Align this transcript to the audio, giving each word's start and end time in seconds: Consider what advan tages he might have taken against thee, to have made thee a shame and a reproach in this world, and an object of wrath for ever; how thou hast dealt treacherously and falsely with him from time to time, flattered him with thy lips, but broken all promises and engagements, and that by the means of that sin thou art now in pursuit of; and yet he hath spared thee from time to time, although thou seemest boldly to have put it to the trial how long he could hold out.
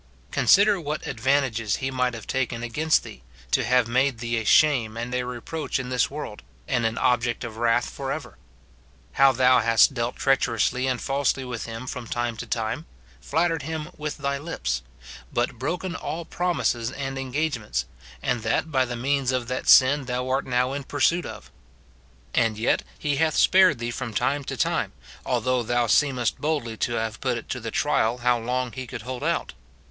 Consider 0.31 0.81
what 0.81 1.03
advan 1.03 1.41
tages 1.41 1.75
he 1.75 1.91
might 1.91 2.15
have 2.15 2.25
taken 2.25 2.63
against 2.63 3.03
thee, 3.03 3.21
to 3.51 3.63
have 3.63 3.87
made 3.87 4.17
thee 4.17 4.37
a 4.37 4.43
shame 4.43 4.97
and 4.97 5.13
a 5.13 5.23
reproach 5.23 5.77
in 5.77 5.89
this 5.89 6.09
world, 6.09 6.41
and 6.67 6.87
an 6.87 6.97
object 6.97 7.43
of 7.43 7.57
wrath 7.57 7.87
for 7.87 8.11
ever; 8.11 8.39
how 9.11 9.31
thou 9.31 9.59
hast 9.59 9.93
dealt 9.93 10.15
treacherously 10.15 10.87
and 10.87 11.01
falsely 11.01 11.45
with 11.45 11.67
him 11.67 11.85
from 11.85 12.07
time 12.07 12.35
to 12.37 12.47
time, 12.47 12.87
flattered 13.21 13.61
him 13.61 13.91
with 13.95 14.17
thy 14.17 14.39
lips, 14.39 14.81
but 15.31 15.59
broken 15.59 15.93
all 15.95 16.25
promises 16.25 16.89
and 16.89 17.19
engagements, 17.19 17.85
and 18.23 18.41
that 18.41 18.71
by 18.71 18.85
the 18.85 18.95
means 18.95 19.31
of 19.31 19.47
that 19.49 19.69
sin 19.69 20.05
thou 20.05 20.27
art 20.29 20.47
now 20.47 20.73
in 20.73 20.83
pursuit 20.83 21.27
of; 21.27 21.51
and 22.33 22.57
yet 22.57 22.81
he 22.97 23.17
hath 23.17 23.35
spared 23.35 23.77
thee 23.77 23.91
from 23.91 24.15
time 24.15 24.43
to 24.43 24.57
time, 24.57 24.93
although 25.27 25.61
thou 25.61 25.85
seemest 25.85 26.41
boldly 26.41 26.75
to 26.75 26.93
have 26.93 27.21
put 27.21 27.37
it 27.37 27.47
to 27.47 27.59
the 27.59 27.69
trial 27.69 28.17
how 28.17 28.39
long 28.39 28.71
he 28.71 28.87
could 28.87 29.03
hold 29.03 29.23
out. 29.23 29.53